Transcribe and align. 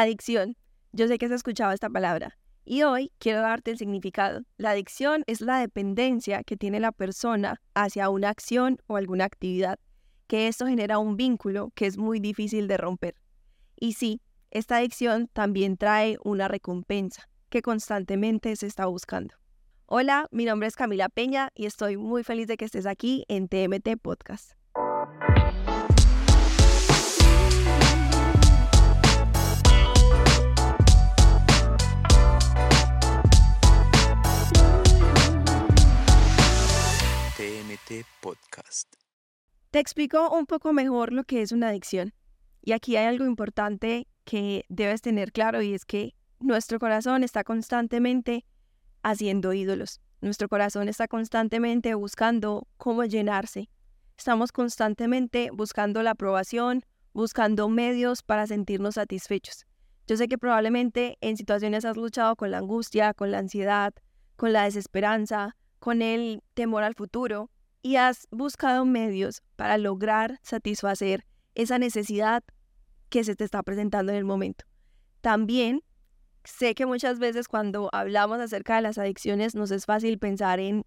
Adicción. 0.00 0.56
Yo 0.92 1.08
sé 1.08 1.18
que 1.18 1.26
has 1.26 1.32
escuchado 1.32 1.72
esta 1.72 1.90
palabra 1.90 2.38
y 2.64 2.84
hoy 2.84 3.10
quiero 3.18 3.40
darte 3.40 3.72
el 3.72 3.78
significado. 3.78 4.42
La 4.56 4.70
adicción 4.70 5.24
es 5.26 5.40
la 5.40 5.58
dependencia 5.58 6.44
que 6.44 6.56
tiene 6.56 6.78
la 6.78 6.92
persona 6.92 7.60
hacia 7.74 8.08
una 8.08 8.28
acción 8.28 8.78
o 8.86 8.96
alguna 8.96 9.24
actividad, 9.24 9.80
que 10.28 10.46
esto 10.46 10.66
genera 10.66 11.00
un 11.00 11.16
vínculo 11.16 11.72
que 11.74 11.86
es 11.86 11.98
muy 11.98 12.20
difícil 12.20 12.68
de 12.68 12.76
romper. 12.76 13.16
Y 13.74 13.94
sí, 13.94 14.20
esta 14.52 14.76
adicción 14.76 15.26
también 15.32 15.76
trae 15.76 16.16
una 16.22 16.46
recompensa 16.46 17.28
que 17.48 17.60
constantemente 17.60 18.54
se 18.54 18.68
está 18.68 18.86
buscando. 18.86 19.34
Hola, 19.86 20.28
mi 20.30 20.44
nombre 20.44 20.68
es 20.68 20.76
Camila 20.76 21.08
Peña 21.08 21.50
y 21.56 21.66
estoy 21.66 21.96
muy 21.96 22.22
feliz 22.22 22.46
de 22.46 22.56
que 22.56 22.66
estés 22.66 22.86
aquí 22.86 23.24
en 23.26 23.48
TMT 23.48 24.00
Podcast. 24.00 24.57
Te 39.70 39.80
explico 39.80 40.30
un 40.30 40.46
poco 40.46 40.72
mejor 40.72 41.12
lo 41.12 41.24
que 41.24 41.42
es 41.42 41.52
una 41.52 41.68
adicción. 41.68 42.14
Y 42.62 42.72
aquí 42.72 42.96
hay 42.96 43.06
algo 43.06 43.24
importante 43.24 44.08
que 44.24 44.64
debes 44.68 45.02
tener 45.02 45.32
claro 45.32 45.62
y 45.62 45.74
es 45.74 45.84
que 45.84 46.14
nuestro 46.40 46.78
corazón 46.78 47.24
está 47.24 47.44
constantemente 47.44 48.44
haciendo 49.02 49.52
ídolos. 49.52 50.00
Nuestro 50.20 50.48
corazón 50.48 50.88
está 50.88 51.06
constantemente 51.06 51.94
buscando 51.94 52.66
cómo 52.76 53.04
llenarse. 53.04 53.68
Estamos 54.16 54.52
constantemente 54.52 55.50
buscando 55.52 56.02
la 56.02 56.10
aprobación, 56.10 56.84
buscando 57.12 57.68
medios 57.68 58.22
para 58.22 58.46
sentirnos 58.46 58.96
satisfechos. 58.96 59.66
Yo 60.06 60.16
sé 60.16 60.28
que 60.28 60.38
probablemente 60.38 61.18
en 61.20 61.36
situaciones 61.36 61.84
has 61.84 61.96
luchado 61.96 62.34
con 62.36 62.50
la 62.50 62.58
angustia, 62.58 63.14
con 63.14 63.30
la 63.30 63.38
ansiedad, 63.38 63.94
con 64.36 64.52
la 64.52 64.64
desesperanza, 64.64 65.56
con 65.78 66.02
el 66.02 66.42
temor 66.54 66.82
al 66.82 66.94
futuro 66.94 67.50
y 67.82 67.96
has 67.96 68.26
buscado 68.30 68.84
medios 68.84 69.42
para 69.56 69.78
lograr 69.78 70.38
satisfacer 70.42 71.24
esa 71.54 71.78
necesidad 71.78 72.42
que 73.08 73.24
se 73.24 73.34
te 73.34 73.44
está 73.44 73.62
presentando 73.62 74.12
en 74.12 74.18
el 74.18 74.24
momento. 74.24 74.64
También 75.20 75.82
sé 76.44 76.74
que 76.74 76.86
muchas 76.86 77.18
veces 77.18 77.48
cuando 77.48 77.88
hablamos 77.92 78.40
acerca 78.40 78.76
de 78.76 78.82
las 78.82 78.98
adicciones 78.98 79.54
nos 79.54 79.70
es 79.70 79.86
fácil 79.86 80.18
pensar 80.18 80.60
en 80.60 80.84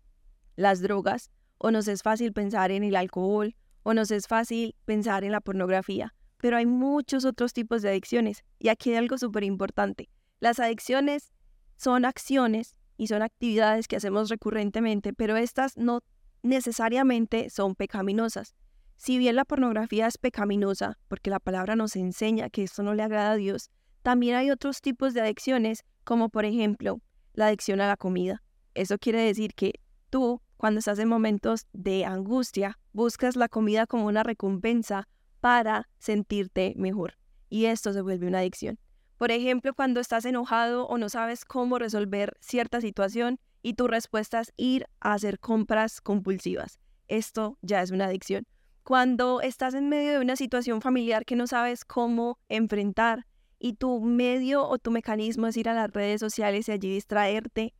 las 0.56 0.82
drogas 0.82 1.30
o 1.58 1.72
nos 1.72 1.88
es 1.88 2.02
fácil 2.02 2.34
pensar 2.34 2.72
en 2.72 2.84
el 2.84 2.96
alcohol 2.96 3.56
o 3.84 3.94
nos 3.94 4.12
es 4.12 4.28
fácil 4.28 4.76
pensar 4.86 5.24
en 5.24 5.32
la 5.32 5.42
pornografía, 5.42 6.14
pero 6.38 6.58
hay 6.58 6.66
muchos 6.66 7.26
otros 7.26 7.54
tipos 7.54 7.82
de 7.82 7.90
adicciones 7.90 8.44
y 8.60 8.70
aquí 8.70 8.92
hay 8.92 8.98
algo 8.98 9.18
súper 9.18 9.44
importante. 9.44 10.10
Las 10.40 10.60
adicciones 10.60 11.32
son 11.78 12.06
acciones 12.06 12.76
y 12.98 13.08
son 13.08 13.22
actividades 13.22 13.88
que 13.88 13.96
hacemos 13.96 14.30
recurrentemente, 14.30 15.14
pero 15.14 15.36
estas 15.36 15.78
no 15.78 16.02
necesariamente 16.44 17.50
son 17.50 17.76
pecaminosas. 17.76 18.56
Si 18.98 19.18
bien 19.18 19.36
la 19.36 19.46
pornografía 19.46 20.08
es 20.08 20.18
pecaminosa, 20.18 20.98
porque 21.08 21.30
la 21.30 21.40
palabra 21.40 21.76
nos 21.76 21.96
enseña 21.96 22.50
que 22.50 22.64
esto 22.64 22.84
no 22.84 22.94
le 22.94 23.04
agrada 23.04 23.32
a 23.32 23.36
Dios, 23.36 23.72
también 24.04 24.36
hay 24.36 24.52
otros 24.52 24.82
tipos 24.82 25.14
de 25.14 25.22
adicciones, 25.22 25.84
como 26.04 26.30
por 26.30 26.46
ejemplo 26.46 27.02
la 27.34 27.48
adicción 27.48 27.82
a 27.82 27.88
la 27.88 27.98
comida. 27.98 28.44
Eso 28.74 28.98
quiere 28.98 29.22
decir 29.22 29.54
que 29.54 29.80
tú, 30.10 30.42
cuando 30.58 30.80
estás 30.80 31.00
en 31.00 31.08
momentos 31.08 31.68
de 31.74 32.06
angustia, 32.06 32.78
buscas 32.94 33.36
la 33.36 33.48
comida 33.48 33.88
como 33.88 34.06
una 34.06 34.24
recompensa 34.24 35.08
para 35.40 35.90
sentirte 35.98 36.74
mejor. 36.78 37.18
Y 37.50 37.66
esto 37.66 37.94
se 37.94 38.02
vuelve 38.02 38.28
una 38.28 38.40
adicción. 38.40 38.80
Por 39.18 39.32
ejemplo, 39.32 39.74
cuando 39.74 40.00
estás 40.00 40.26
enojado 40.26 40.88
o 40.88 40.98
no 40.98 41.10
sabes 41.10 41.46
cómo 41.46 41.78
resolver 41.78 42.38
cierta 42.40 42.82
situación 42.82 43.40
y 43.62 43.74
tu 43.74 43.88
respuesta 43.88 44.40
es 44.42 44.54
ir 44.58 44.88
a 45.00 45.14
hacer 45.14 45.40
compras 45.40 46.02
compulsivas. 46.02 46.80
Esto 47.08 47.58
ya 47.62 47.82
es 47.82 47.92
una 47.92 48.06
adicción. 48.06 48.46
Cuando 48.84 49.42
estás 49.42 49.74
en 49.74 49.90
medio 49.90 50.14
de 50.14 50.20
una 50.20 50.36
situación 50.36 50.82
familiar 50.82 51.26
que 51.26 51.36
no 51.36 51.46
sabes 51.48 51.86
cómo 51.86 52.40
enfrentar 52.50 53.28
y 53.60 53.74
tu 53.74 54.02
medio 54.02 54.68
o 54.68 54.80
tu 54.80 54.90
mecanismo 54.90 55.48
es 55.48 55.58
ir 55.58 55.70
a 55.70 55.74
las 55.74 55.92
redes 55.92 56.20
sociales 56.20 56.68
y 56.68 56.72
allí 56.72 56.94
distraerte, 56.94 57.74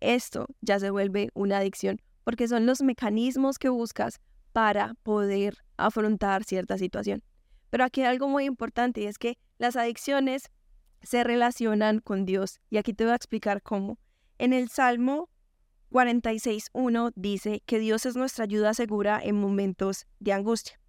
esto 0.00 0.46
ya 0.60 0.80
se 0.80 0.90
vuelve 0.90 1.30
una 1.34 1.58
adicción, 1.58 2.00
porque 2.24 2.48
son 2.48 2.66
los 2.66 2.82
mecanismos 2.82 3.58
que 3.58 3.68
buscas 3.68 4.20
para 4.52 4.94
poder 5.02 5.58
afrontar 5.76 6.44
cierta 6.44 6.78
situación. 6.78 7.22
Pero 7.70 7.84
aquí 7.84 8.00
hay 8.00 8.08
algo 8.08 8.28
muy 8.28 8.44
importante 8.44 9.02
y 9.02 9.06
es 9.06 9.18
que 9.18 9.38
las 9.58 9.76
adicciones 9.76 10.50
se 11.02 11.22
relacionan 11.22 12.00
con 12.00 12.24
Dios. 12.24 12.60
Y 12.70 12.78
aquí 12.78 12.92
te 12.92 13.04
voy 13.04 13.12
a 13.12 13.16
explicar 13.16 13.62
cómo. 13.62 13.98
En 14.38 14.52
el 14.52 14.68
Salmo 14.68 15.28
46.1 15.90 17.12
dice 17.16 17.60
que 17.66 17.80
Dios 17.80 18.06
es 18.06 18.14
nuestra 18.14 18.44
ayuda 18.44 18.72
segura 18.72 19.20
en 19.20 19.34
momentos 19.34 20.06
de 20.20 20.32
angustia. 20.32 20.80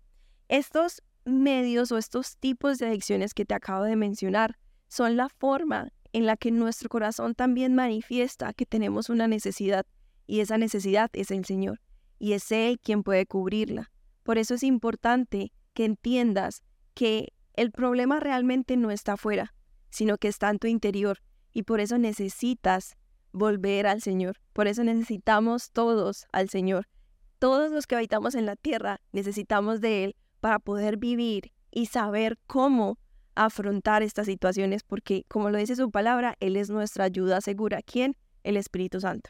Estos 0.49 1.01
medios 1.25 1.91
o 1.91 1.97
estos 1.97 2.37
tipos 2.37 2.77
de 2.77 2.87
adicciones 2.87 3.33
que 3.33 3.45
te 3.45 3.55
acabo 3.55 3.83
de 3.85 3.95
mencionar 3.95 4.59
son 4.87 5.17
la 5.17 5.29
forma 5.29 5.91
en 6.13 6.27
la 6.27 6.37
que 6.37 6.51
nuestro 6.51 6.89
corazón 6.89 7.33
también 7.33 7.73
manifiesta 7.73 8.53
que 8.53 8.67
tenemos 8.67 9.09
una 9.09 9.27
necesidad 9.27 9.85
y 10.27 10.41
esa 10.41 10.59
necesidad 10.59 11.09
es 11.13 11.31
el 11.31 11.43
Señor 11.45 11.81
y 12.19 12.33
es 12.33 12.51
Él 12.51 12.79
quien 12.79 13.01
puede 13.01 13.25
cubrirla. 13.25 13.91
Por 14.21 14.37
eso 14.37 14.53
es 14.53 14.63
importante 14.63 15.51
que 15.73 15.85
entiendas 15.85 16.61
que 16.93 17.33
el 17.53 17.71
problema 17.71 18.19
realmente 18.19 18.77
no 18.77 18.91
está 18.91 19.13
afuera, 19.13 19.55
sino 19.89 20.17
que 20.17 20.27
está 20.27 20.49
en 20.49 20.59
tu 20.59 20.67
interior 20.67 21.19
y 21.51 21.63
por 21.63 21.79
eso 21.79 21.97
necesitas 21.97 22.95
volver 23.31 23.87
al 23.87 24.01
Señor. 24.01 24.37
Por 24.53 24.67
eso 24.67 24.83
necesitamos 24.83 25.71
todos 25.71 26.25
al 26.31 26.49
Señor. 26.49 26.87
Todos 27.39 27.71
los 27.71 27.87
que 27.87 27.95
habitamos 27.95 28.35
en 28.35 28.45
la 28.45 28.55
tierra 28.55 28.99
necesitamos 29.11 29.81
de 29.81 30.03
Él 30.03 30.15
para 30.39 30.59
poder 30.59 30.97
vivir 30.97 31.51
y 31.71 31.85
saber 31.85 32.37
cómo 32.47 32.97
afrontar 33.35 34.03
estas 34.03 34.25
situaciones, 34.25 34.83
porque 34.83 35.23
como 35.29 35.49
lo 35.49 35.57
dice 35.57 35.75
su 35.75 35.91
palabra, 35.91 36.35
Él 36.39 36.57
es 36.57 36.69
nuestra 36.69 37.05
ayuda 37.05 37.41
segura. 37.41 37.81
¿Quién? 37.81 38.17
El 38.43 38.57
Espíritu 38.57 38.99
Santo. 38.99 39.29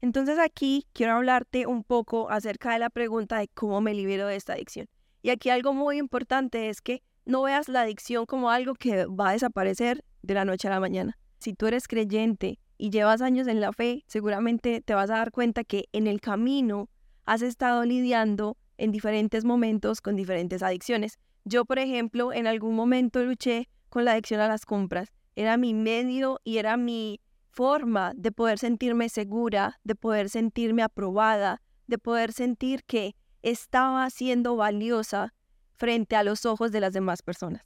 Entonces 0.00 0.38
aquí 0.38 0.86
quiero 0.94 1.12
hablarte 1.12 1.66
un 1.66 1.84
poco 1.84 2.30
acerca 2.30 2.72
de 2.72 2.78
la 2.78 2.88
pregunta 2.88 3.38
de 3.38 3.48
cómo 3.48 3.80
me 3.82 3.92
libero 3.92 4.26
de 4.26 4.36
esta 4.36 4.54
adicción. 4.54 4.86
Y 5.22 5.28
aquí 5.28 5.50
algo 5.50 5.74
muy 5.74 5.98
importante 5.98 6.70
es 6.70 6.80
que 6.80 7.02
no 7.26 7.42
veas 7.42 7.68
la 7.68 7.82
adicción 7.82 8.24
como 8.24 8.50
algo 8.50 8.74
que 8.74 9.04
va 9.04 9.30
a 9.30 9.32
desaparecer 9.32 10.02
de 10.22 10.34
la 10.34 10.46
noche 10.46 10.68
a 10.68 10.70
la 10.70 10.80
mañana. 10.80 11.18
Si 11.38 11.52
tú 11.52 11.66
eres 11.66 11.86
creyente 11.86 12.58
y 12.80 12.90
llevas 12.90 13.20
años 13.20 13.46
en 13.46 13.60
la 13.60 13.72
fe, 13.72 14.04
seguramente 14.06 14.80
te 14.80 14.94
vas 14.94 15.10
a 15.10 15.18
dar 15.18 15.30
cuenta 15.30 15.64
que 15.64 15.88
en 15.92 16.06
el 16.06 16.20
camino 16.20 16.88
has 17.26 17.42
estado 17.42 17.84
lidiando 17.84 18.56
en 18.78 18.90
diferentes 18.90 19.44
momentos 19.44 20.00
con 20.00 20.16
diferentes 20.16 20.62
adicciones. 20.62 21.18
Yo, 21.44 21.66
por 21.66 21.78
ejemplo, 21.78 22.32
en 22.32 22.46
algún 22.46 22.74
momento 22.74 23.22
luché 23.22 23.68
con 23.90 24.06
la 24.06 24.12
adicción 24.12 24.40
a 24.40 24.48
las 24.48 24.64
compras. 24.64 25.12
Era 25.36 25.58
mi 25.58 25.74
medio 25.74 26.40
y 26.42 26.56
era 26.56 26.78
mi 26.78 27.20
forma 27.50 28.12
de 28.16 28.32
poder 28.32 28.58
sentirme 28.58 29.10
segura, 29.10 29.78
de 29.84 29.94
poder 29.94 30.30
sentirme 30.30 30.82
aprobada, 30.82 31.60
de 31.86 31.98
poder 31.98 32.32
sentir 32.32 32.84
que 32.84 33.14
estaba 33.42 34.08
siendo 34.08 34.56
valiosa 34.56 35.34
frente 35.74 36.16
a 36.16 36.22
los 36.22 36.46
ojos 36.46 36.72
de 36.72 36.80
las 36.80 36.94
demás 36.94 37.22
personas. 37.22 37.62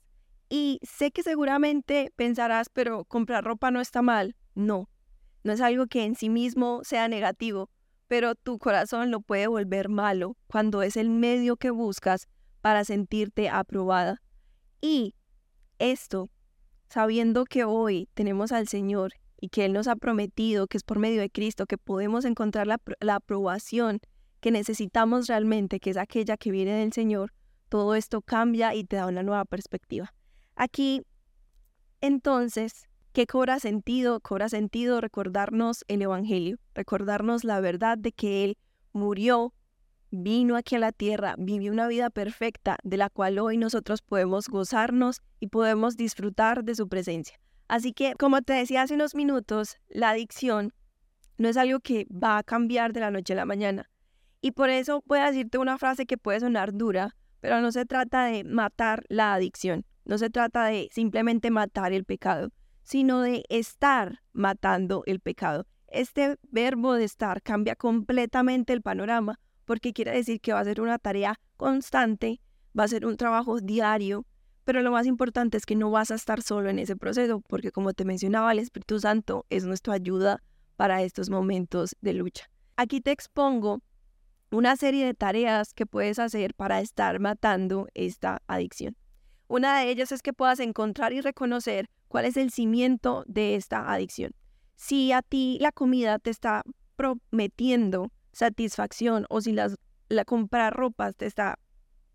Y 0.49 0.81
sé 0.83 1.11
que 1.11 1.23
seguramente 1.23 2.13
pensarás, 2.17 2.69
pero 2.69 3.05
comprar 3.05 3.45
ropa 3.45 3.71
no 3.71 3.81
está 3.81 4.03
mal. 4.03 4.37
No, 4.55 4.89
no 5.44 5.53
es 5.53 5.60
algo 5.60 5.87
que 5.87 6.05
en 6.05 6.16
sí 6.16 6.28
mismo 6.28 6.81
sea 6.82 7.06
negativo, 7.06 7.71
pero 8.09 8.34
tu 8.34 8.59
corazón 8.59 9.10
lo 9.10 9.21
puede 9.21 9.47
volver 9.47 9.88
malo 9.88 10.37
cuando 10.47 10.82
es 10.82 10.97
el 10.97 11.10
medio 11.10 11.56
que 11.56 11.71
buscas 11.71 12.28
para 12.60 12.84
sentirte 12.84 13.49
aprobada. 13.49 14.22
Y 14.81 15.15
esto, 15.78 16.31
sabiendo 16.88 17.44
que 17.44 17.65
hoy 17.65 18.09
tenemos 18.15 18.52
al 18.52 18.69
Señor 18.69 19.12
y 19.41 19.50
que 19.50 19.67
Él 19.67 19.75
nos 19.75 19.87
ha 19.87 19.96
prometido 19.96 20.67
que 20.67 20.79
es 20.79 20.82
por 20.82 20.99
medio 20.99 21.20
de 21.20 21.31
Cristo 21.31 21.67
que 21.67 21.79
podemos 21.79 22.25
encontrar 22.25 22.67
la, 22.67 22.81
la 23.00 23.17
aprobación 23.17 24.00
que 24.40 24.50
necesitamos 24.50 25.26
realmente, 25.26 25.81
que 25.81 25.90
es 25.90 25.97
aquella 25.97 26.37
que 26.37 26.50
viene 26.50 26.73
del 26.73 26.93
Señor, 26.93 27.32
todo 27.69 27.94
esto 27.94 28.23
cambia 28.23 28.75
y 28.75 28.85
te 28.85 28.97
da 28.97 29.06
una 29.06 29.23
nueva 29.23 29.44
perspectiva. 29.44 30.14
Aquí, 30.55 31.02
entonces, 32.00 32.88
¿qué 33.14 33.28
cobra 33.28 33.61
sentido? 33.61 34.19
Cobra 34.19 34.49
sentido 34.49 35.00
recordarnos 35.00 35.84
el 35.87 36.02
Evangelio, 36.02 36.58
recordarnos 36.75 37.44
la 37.44 37.61
verdad 37.61 37.96
de 37.96 38.11
que 38.11 38.43
Él 38.43 38.58
murió, 38.93 39.55
vino 40.11 40.56
aquí 40.56 40.75
a 40.75 40.81
la 40.81 40.90
tierra, 40.90 41.37
vivió 41.38 41.70
una 41.70 41.87
vida 41.87 42.11
perfecta 42.11 42.76
de 42.82 42.96
la 42.96 43.11
cual 43.11 43.38
hoy 43.38 43.56
nosotros 43.56 44.02
podemos 44.02 44.49
gozarnos 44.49 45.22
y 45.38 45.46
podemos 45.46 45.96
disfrutar 45.96 46.64
de 46.64 46.75
su 46.75 46.88
presencia. 46.88 47.38
Así 47.69 47.93
que, 47.93 48.14
como 48.16 48.43
te 48.43 48.52
decía 48.52 48.82
hace 48.82 48.94
unos 48.94 49.14
minutos, 49.14 49.76
la 49.88 50.11
adicción 50.11 50.75
no 51.38 51.49
es 51.49 51.56
algo 51.56 51.78
que 51.78 52.06
va 52.11 52.38
a 52.38 52.43
cambiar 52.43 52.93
de 52.93 53.00
la 53.00 53.12
noche 53.12 53.34
a 53.34 53.37
la 53.37 53.46
mañana. 53.46 53.88
Y 54.40 54.50
por 54.50 54.70
eso 54.70 55.05
voy 55.06 55.20
a 55.20 55.31
decirte 55.31 55.58
una 55.58 55.78
frase 55.78 56.05
que 56.05 56.19
puede 56.19 56.40
sonar 56.40 56.75
dura, 56.75 57.14
pero 57.40 57.61
no 57.61 57.70
se 57.70 57.87
trata 57.87 58.25
de 58.25 58.43
matar 58.43 59.05
la 59.08 59.34
adicción. 59.34 59.87
No 60.05 60.19
se 60.19 60.31
trata 60.31 60.64
de 60.64 60.88
simplemente 60.90 61.50
matar 61.50 61.93
el 61.93 62.05
pecado, 62.05 62.50
sino 62.85 63.23
de 63.23 63.45
estar 63.49 64.21
matando 64.33 65.03
el 65.07 65.21
pecado. 65.21 65.67
Este 65.89 66.37
verbo 66.51 66.95
de 66.95 67.05
estar 67.05 67.43
cambia 67.43 67.75
completamente 67.75 68.73
el 68.73 68.83
panorama 68.83 69.41
porque 69.65 69.93
quiere 69.93 70.13
decir 70.13 70.41
que 70.41 70.53
va 70.53 70.61
a 70.61 70.65
ser 70.65 70.81
una 70.81 70.99
tarea 70.99 71.41
constante, 71.57 72.41
va 72.79 72.85
a 72.85 72.89
ser 72.89 73.07
un 73.07 73.17
trabajo 73.17 73.61
diario, 73.61 74.27
pero 74.65 74.83
lo 74.83 74.91
más 74.91 75.07
importante 75.07 75.57
es 75.57 75.67
que 75.67 75.77
no 75.77 75.91
vas 75.91 76.11
a 76.11 76.15
estar 76.15 76.43
solo 76.43 76.69
en 76.69 76.79
ese 76.79 76.97
proceso, 76.97 77.41
porque 77.49 77.71
como 77.71 77.93
te 77.93 78.05
mencionaba, 78.05 78.53
el 78.53 78.59
Espíritu 78.59 79.01
Santo 79.01 79.47
es 79.51 79.65
nuestra 79.65 79.95
ayuda 79.95 80.43
para 80.77 81.03
estos 81.03 81.31
momentos 81.31 81.97
de 82.01 82.15
lucha. 82.15 82.51
Aquí 82.77 83.01
te 83.01 83.13
expongo 83.13 83.83
una 84.51 84.77
serie 84.77 85.07
de 85.07 85.15
tareas 85.15 85.75
que 85.75 85.87
puedes 85.87 86.19
hacer 86.19 86.55
para 86.55 86.81
estar 86.81 87.21
matando 87.21 87.89
esta 87.95 88.43
adicción. 88.47 88.97
Una 89.46 89.79
de 89.79 89.91
ellas 89.91 90.12
es 90.12 90.23
que 90.23 90.32
puedas 90.32 90.61
encontrar 90.61 91.12
y 91.12 91.20
reconocer 91.20 91.91
cuál 92.08 92.25
es 92.25 92.37
el 92.37 92.50
cimiento 92.50 93.25
de 93.26 93.56
esta 93.56 93.93
adicción. 93.93 94.32
Si 94.76 95.12
a 95.12 95.23
ti 95.23 95.58
la 95.61 95.73
comida 95.73 96.19
te 96.19 96.31
está 96.31 96.62
prometiendo 96.96 98.11
satisfacción 98.32 99.26
o 99.29 99.41
si 99.41 99.52
las, 99.52 99.76
la 100.08 100.25
comprar 100.25 100.75
ropas 100.75 101.17
te 101.17 101.26
está 101.26 101.58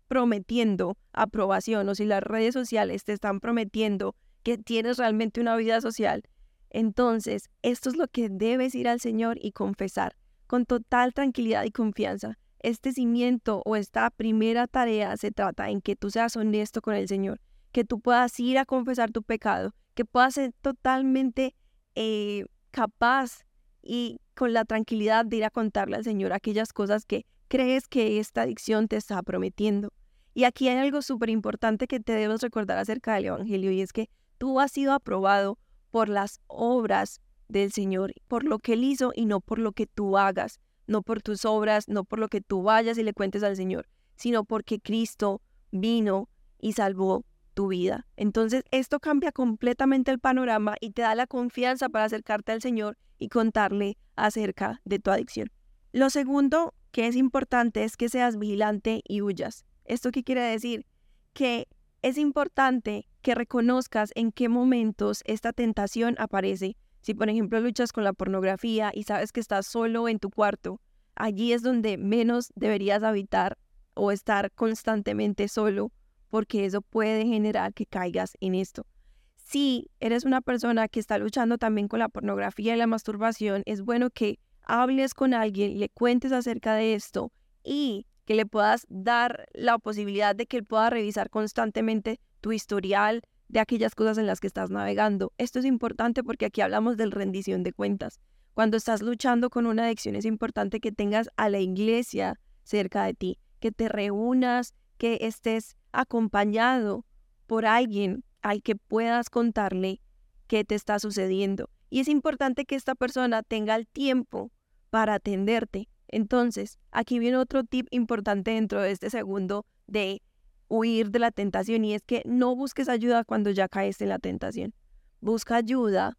prometiendo 0.08 0.96
aprobación 1.12 1.88
o 1.88 1.94
si 1.94 2.04
las 2.04 2.22
redes 2.22 2.52
sociales 2.52 3.04
te 3.04 3.12
están 3.12 3.40
prometiendo 3.40 4.16
que 4.42 4.58
tienes 4.58 4.98
realmente 4.98 5.40
una 5.40 5.56
vida 5.56 5.80
social, 5.80 6.24
entonces 6.70 7.50
esto 7.62 7.90
es 7.90 7.96
lo 7.96 8.08
que 8.08 8.28
debes 8.28 8.74
ir 8.74 8.88
al 8.88 9.00
Señor 9.00 9.38
y 9.40 9.52
confesar 9.52 10.16
con 10.46 10.66
total 10.66 11.12
tranquilidad 11.12 11.64
y 11.64 11.70
confianza. 11.70 12.38
Este 12.60 12.92
cimiento 12.92 13.62
o 13.64 13.74
esta 13.76 14.10
primera 14.10 14.66
tarea 14.66 15.16
se 15.16 15.32
trata 15.32 15.70
en 15.70 15.80
que 15.80 15.96
tú 15.96 16.10
seas 16.10 16.36
honesto 16.36 16.82
con 16.82 16.94
el 16.94 17.08
Señor, 17.08 17.40
que 17.72 17.84
tú 17.84 18.00
puedas 18.00 18.38
ir 18.38 18.58
a 18.58 18.66
confesar 18.66 19.10
tu 19.10 19.22
pecado, 19.22 19.74
que 19.94 20.04
puedas 20.04 20.34
ser 20.34 20.52
totalmente 20.60 21.54
eh, 21.94 22.44
capaz 22.70 23.46
y 23.82 24.20
con 24.34 24.52
la 24.52 24.64
tranquilidad 24.64 25.24
de 25.24 25.38
ir 25.38 25.44
a 25.44 25.50
contarle 25.50 25.96
al 25.96 26.04
Señor 26.04 26.32
aquellas 26.32 26.72
cosas 26.72 27.04
que 27.06 27.24
crees 27.48 27.88
que 27.88 28.20
esta 28.20 28.42
adicción 28.42 28.88
te 28.88 28.96
está 28.96 29.22
prometiendo. 29.22 29.92
Y 30.34 30.44
aquí 30.44 30.68
hay 30.68 30.76
algo 30.76 31.02
súper 31.02 31.30
importante 31.30 31.86
que 31.86 31.98
te 31.98 32.12
debes 32.12 32.42
recordar 32.42 32.78
acerca 32.78 33.14
del 33.14 33.26
Evangelio 33.26 33.72
y 33.72 33.80
es 33.80 33.92
que 33.92 34.08
tú 34.38 34.60
has 34.60 34.70
sido 34.70 34.92
aprobado 34.92 35.58
por 35.90 36.08
las 36.08 36.40
obras 36.46 37.20
del 37.48 37.72
Señor, 37.72 38.12
por 38.28 38.44
lo 38.44 38.58
que 38.58 38.74
Él 38.74 38.84
hizo 38.84 39.12
y 39.14 39.26
no 39.26 39.40
por 39.40 39.58
lo 39.58 39.72
que 39.72 39.86
tú 39.86 40.16
hagas, 40.16 40.60
no 40.90 41.02
por 41.02 41.22
tus 41.22 41.44
obras, 41.44 41.88
no 41.88 42.04
por 42.04 42.18
lo 42.18 42.28
que 42.28 42.40
tú 42.40 42.64
vayas 42.64 42.98
y 42.98 43.04
le 43.04 43.14
cuentes 43.14 43.44
al 43.44 43.54
Señor, 43.54 43.88
sino 44.16 44.44
porque 44.44 44.80
Cristo 44.80 45.40
vino 45.70 46.28
y 46.58 46.72
salvó 46.72 47.24
tu 47.54 47.68
vida. 47.68 48.08
Entonces 48.16 48.64
esto 48.72 48.98
cambia 48.98 49.30
completamente 49.30 50.10
el 50.10 50.18
panorama 50.18 50.74
y 50.80 50.90
te 50.90 51.02
da 51.02 51.14
la 51.14 51.28
confianza 51.28 51.88
para 51.88 52.06
acercarte 52.06 52.50
al 52.50 52.60
Señor 52.60 52.98
y 53.18 53.28
contarle 53.28 53.98
acerca 54.16 54.80
de 54.84 54.98
tu 54.98 55.12
adicción. 55.12 55.48
Lo 55.92 56.10
segundo 56.10 56.74
que 56.90 57.06
es 57.06 57.14
importante 57.14 57.84
es 57.84 57.96
que 57.96 58.08
seas 58.08 58.36
vigilante 58.36 59.02
y 59.06 59.22
huyas. 59.22 59.64
¿Esto 59.84 60.10
qué 60.10 60.24
quiere 60.24 60.42
decir? 60.42 60.86
Que 61.34 61.68
es 62.02 62.18
importante 62.18 63.08
que 63.22 63.36
reconozcas 63.36 64.10
en 64.16 64.32
qué 64.32 64.48
momentos 64.48 65.22
esta 65.24 65.52
tentación 65.52 66.16
aparece. 66.18 66.76
Si 67.00 67.14
por 67.14 67.28
ejemplo 67.28 67.60
luchas 67.60 67.92
con 67.92 68.04
la 68.04 68.12
pornografía 68.12 68.90
y 68.94 69.04
sabes 69.04 69.32
que 69.32 69.40
estás 69.40 69.66
solo 69.66 70.08
en 70.08 70.18
tu 70.18 70.30
cuarto, 70.30 70.80
allí 71.14 71.52
es 71.52 71.62
donde 71.62 71.98
menos 71.98 72.52
deberías 72.54 73.02
habitar 73.02 73.58
o 73.94 74.12
estar 74.12 74.50
constantemente 74.52 75.48
solo, 75.48 75.92
porque 76.28 76.64
eso 76.64 76.82
puede 76.82 77.26
generar 77.26 77.74
que 77.74 77.86
caigas 77.86 78.36
en 78.40 78.54
esto. 78.54 78.86
Si 79.34 79.90
eres 79.98 80.24
una 80.24 80.40
persona 80.40 80.88
que 80.88 81.00
está 81.00 81.18
luchando 81.18 81.58
también 81.58 81.88
con 81.88 81.98
la 81.98 82.08
pornografía 82.08 82.74
y 82.74 82.78
la 82.78 82.86
masturbación, 82.86 83.62
es 83.66 83.82
bueno 83.82 84.10
que 84.10 84.38
hables 84.62 85.12
con 85.12 85.34
alguien, 85.34 85.78
le 85.80 85.88
cuentes 85.88 86.30
acerca 86.30 86.74
de 86.74 86.94
esto 86.94 87.32
y 87.64 88.06
que 88.24 88.34
le 88.36 88.46
puedas 88.46 88.86
dar 88.88 89.48
la 89.52 89.78
posibilidad 89.78 90.36
de 90.36 90.46
que 90.46 90.58
él 90.58 90.64
pueda 90.64 90.88
revisar 90.88 91.30
constantemente 91.30 92.20
tu 92.40 92.52
historial 92.52 93.22
de 93.50 93.58
aquellas 93.60 93.94
cosas 93.94 94.16
en 94.16 94.26
las 94.26 94.40
que 94.40 94.46
estás 94.46 94.70
navegando. 94.70 95.32
Esto 95.36 95.58
es 95.58 95.64
importante 95.64 96.22
porque 96.22 96.46
aquí 96.46 96.60
hablamos 96.60 96.96
de 96.96 97.06
rendición 97.06 97.62
de 97.64 97.72
cuentas. 97.72 98.20
Cuando 98.54 98.76
estás 98.76 99.02
luchando 99.02 99.50
con 99.50 99.66
una 99.66 99.86
adicción 99.86 100.14
es 100.14 100.24
importante 100.24 100.80
que 100.80 100.92
tengas 100.92 101.30
a 101.36 101.48
la 101.48 101.58
iglesia 101.58 102.38
cerca 102.62 103.04
de 103.04 103.14
ti, 103.14 103.38
que 103.58 103.72
te 103.72 103.88
reúnas, 103.88 104.74
que 104.98 105.18
estés 105.22 105.76
acompañado 105.92 107.04
por 107.46 107.66
alguien 107.66 108.24
al 108.42 108.62
que 108.62 108.76
puedas 108.76 109.30
contarle 109.30 110.00
qué 110.46 110.64
te 110.64 110.76
está 110.76 110.98
sucediendo. 110.98 111.70
Y 111.90 112.00
es 112.00 112.08
importante 112.08 112.64
que 112.64 112.76
esta 112.76 112.94
persona 112.94 113.42
tenga 113.42 113.74
el 113.74 113.88
tiempo 113.88 114.52
para 114.90 115.14
atenderte. 115.14 115.88
Entonces, 116.06 116.78
aquí 116.92 117.18
viene 117.18 117.36
otro 117.36 117.64
tip 117.64 117.88
importante 117.90 118.52
dentro 118.52 118.80
de 118.80 118.92
este 118.92 119.10
segundo 119.10 119.66
de 119.86 120.22
huir 120.70 121.10
de 121.10 121.18
la 121.18 121.30
tentación 121.30 121.84
y 121.84 121.92
es 121.92 122.00
que 122.00 122.22
no 122.24 122.56
busques 122.56 122.88
ayuda 122.88 123.24
cuando 123.24 123.50
ya 123.50 123.68
caes 123.68 124.00
en 124.00 124.08
la 124.08 124.18
tentación. 124.18 124.72
Busca 125.20 125.56
ayuda 125.56 126.16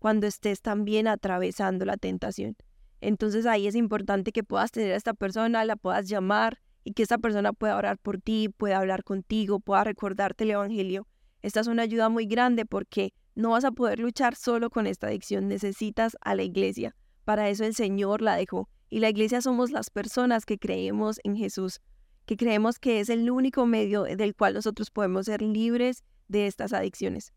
cuando 0.00 0.26
estés 0.26 0.60
también 0.60 1.06
atravesando 1.06 1.84
la 1.84 1.96
tentación. 1.96 2.56
Entonces 3.00 3.46
ahí 3.46 3.68
es 3.68 3.76
importante 3.76 4.32
que 4.32 4.42
puedas 4.42 4.72
tener 4.72 4.92
a 4.94 4.96
esta 4.96 5.14
persona, 5.14 5.64
la 5.64 5.76
puedas 5.76 6.08
llamar 6.08 6.60
y 6.82 6.94
que 6.94 7.04
esta 7.04 7.18
persona 7.18 7.52
pueda 7.52 7.76
orar 7.76 7.98
por 7.98 8.18
ti, 8.18 8.48
pueda 8.48 8.78
hablar 8.78 9.04
contigo, 9.04 9.60
pueda 9.60 9.84
recordarte 9.84 10.42
el 10.42 10.50
Evangelio 10.50 11.06
esta 11.42 11.58
es 11.58 11.66
una 11.66 11.82
ayuda 11.82 12.08
muy 12.08 12.26
grande 12.26 12.64
porque 12.64 13.12
no 13.34 13.50
vas 13.50 13.64
a 13.64 13.72
poder 13.72 13.98
luchar 13.98 14.36
solo 14.36 14.70
con 14.70 14.86
esta 14.86 15.08
adicción, 15.08 15.48
necesitas 15.48 16.16
a 16.20 16.36
la 16.36 16.44
iglesia. 16.44 16.94
Para 17.24 17.48
eso 17.48 17.64
el 17.64 17.74
Señor 17.74 18.22
la 18.22 18.36
dejó. 18.36 18.68
Y 18.88 19.00
la 19.00 19.10
iglesia 19.10 19.40
somos 19.40 19.70
las 19.72 19.90
personas 19.90 20.46
que 20.46 20.58
creemos 20.58 21.18
en 21.24 21.36
Jesús, 21.36 21.80
que 22.26 22.36
creemos 22.36 22.78
que 22.78 23.00
es 23.00 23.08
el 23.08 23.30
único 23.30 23.66
medio 23.66 24.04
del 24.04 24.34
cual 24.34 24.54
nosotros 24.54 24.90
podemos 24.90 25.26
ser 25.26 25.42
libres 25.42 26.04
de 26.28 26.46
estas 26.46 26.72
adicciones. 26.72 27.32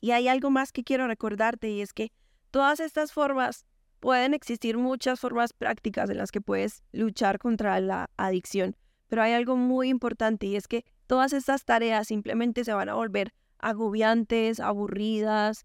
Y 0.00 0.10
hay 0.10 0.28
algo 0.28 0.50
más 0.50 0.72
que 0.72 0.84
quiero 0.84 1.06
recordarte 1.06 1.70
y 1.70 1.80
es 1.80 1.92
que 1.92 2.12
todas 2.50 2.80
estas 2.80 3.12
formas, 3.12 3.64
pueden 4.04 4.34
existir 4.34 4.76
muchas 4.76 5.18
formas 5.18 5.54
prácticas 5.54 6.10
en 6.10 6.18
las 6.18 6.30
que 6.30 6.42
puedes 6.42 6.82
luchar 6.92 7.38
contra 7.38 7.80
la 7.80 8.10
adicción, 8.18 8.76
pero 9.08 9.22
hay 9.22 9.32
algo 9.32 9.56
muy 9.56 9.88
importante 9.88 10.44
y 10.44 10.56
es 10.56 10.68
que 10.68 10.84
todas 11.06 11.32
estas 11.32 11.64
tareas 11.64 12.08
simplemente 12.08 12.64
se 12.64 12.74
van 12.74 12.90
a 12.90 12.94
volver 12.94 13.32
agobiantes, 13.60 14.60
aburridas. 14.60 15.64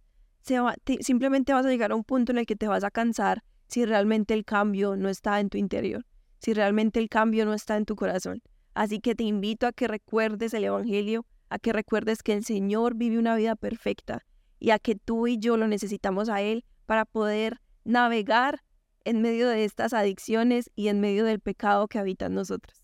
simplemente 1.01 1.51
vas 1.51 1.65
a 1.65 1.69
llegar 1.69 1.91
a 1.91 1.95
un 1.95 2.05
punto 2.05 2.31
en 2.31 2.37
el 2.37 2.45
que 2.45 2.55
te 2.55 2.69
vas 2.69 2.85
a 2.85 2.91
cansar 2.91 3.43
si 3.67 3.83
realmente 3.83 4.33
el 4.33 4.45
cambio 4.45 4.95
no 4.95 5.09
está 5.09 5.41
en 5.41 5.49
tu 5.49 5.57
interior, 5.57 6.05
si 6.37 6.53
realmente 6.53 7.01
el 7.01 7.09
cambio 7.09 7.45
no 7.45 7.53
está 7.53 7.75
en 7.75 7.83
tu 7.83 7.97
corazón. 7.97 8.41
Así 8.73 8.99
que 8.99 9.15
te 9.15 9.23
invito 9.23 9.67
a 9.67 9.71
que 9.71 9.87
recuerdes 9.87 10.53
el 10.53 10.63
Evangelio, 10.63 11.25
a 11.49 11.59
que 11.59 11.73
recuerdes 11.73 12.23
que 12.23 12.33
el 12.33 12.45
Señor 12.45 12.95
vive 12.95 13.17
una 13.17 13.35
vida 13.35 13.55
perfecta 13.55 14.25
y 14.59 14.71
a 14.71 14.79
que 14.79 14.95
tú 14.95 15.27
y 15.27 15.37
yo 15.37 15.57
lo 15.57 15.67
necesitamos 15.67 16.29
a 16.29 16.41
Él 16.41 16.65
para 16.85 17.05
poder 17.05 17.61
navegar 17.83 18.61
en 19.05 19.21
medio 19.21 19.47
de 19.47 19.63
estas 19.63 19.93
adicciones 19.93 20.69
y 20.75 20.89
en 20.89 20.99
medio 20.99 21.25
del 21.25 21.39
pecado 21.39 21.87
que 21.87 21.99
habita 21.99 22.27
en 22.27 22.35
nosotros. 22.35 22.83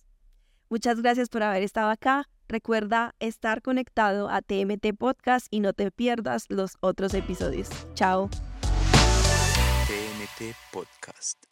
Muchas 0.70 1.02
gracias 1.02 1.30
por 1.30 1.44
haber 1.44 1.64
estado 1.64 1.90
acá. 1.90 2.28
Recuerda 2.48 3.16
estar 3.20 3.62
conectado 3.62 4.30
a 4.30 4.42
TMT 4.42 4.96
Podcast 4.98 5.48
y 5.50 5.60
no 5.60 5.74
te 5.74 5.92
pierdas 5.92 6.46
los 6.50 6.78
otros 6.80 7.14
episodios. 7.14 7.70
Chao. 7.94 8.30
TMT 9.88 10.56
Podcast. 10.72 11.45